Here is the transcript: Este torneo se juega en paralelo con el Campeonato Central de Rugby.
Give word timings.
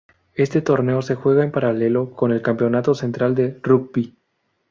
Este 0.33 0.63
torneo 0.63 1.03
se 1.03 1.13
juega 1.13 1.43
en 1.43 1.51
paralelo 1.51 2.09
con 2.15 2.31
el 2.31 2.41
Campeonato 2.41 2.95
Central 2.95 3.35
de 3.35 3.59
Rugby. 3.61 4.17